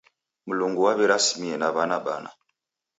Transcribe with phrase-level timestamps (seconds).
[0.47, 2.29] Mlungu waw'irasimie na w'ana bana.